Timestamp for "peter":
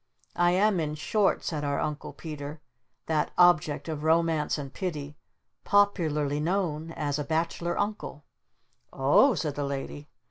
2.11-2.59